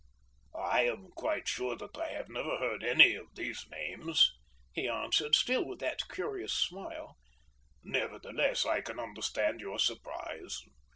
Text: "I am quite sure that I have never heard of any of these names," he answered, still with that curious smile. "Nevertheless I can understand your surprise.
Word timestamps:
"I 0.55 0.85
am 0.87 1.11
quite 1.11 1.47
sure 1.47 1.75
that 1.75 1.95
I 1.95 2.07
have 2.07 2.27
never 2.27 2.57
heard 2.57 2.81
of 2.81 2.89
any 2.89 3.13
of 3.13 3.27
these 3.35 3.67
names," 3.69 4.31
he 4.73 4.87
answered, 4.89 5.35
still 5.35 5.63
with 5.63 5.77
that 5.81 6.09
curious 6.09 6.55
smile. 6.55 7.17
"Nevertheless 7.83 8.65
I 8.65 8.81
can 8.81 8.97
understand 8.99 9.61
your 9.61 9.77
surprise. 9.77 10.61